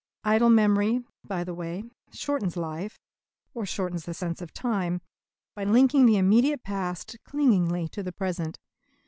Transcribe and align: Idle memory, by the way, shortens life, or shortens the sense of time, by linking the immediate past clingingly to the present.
Idle 0.23 0.49
memory, 0.49 1.05
by 1.23 1.43
the 1.43 1.53
way, 1.53 1.83
shortens 2.11 2.57
life, 2.57 2.97
or 3.53 3.67
shortens 3.67 4.05
the 4.05 4.15
sense 4.15 4.41
of 4.41 4.51
time, 4.51 4.99
by 5.53 5.63
linking 5.63 6.07
the 6.07 6.17
immediate 6.17 6.63
past 6.63 7.17
clingingly 7.23 7.87
to 7.89 8.01
the 8.01 8.11
present. 8.11 8.57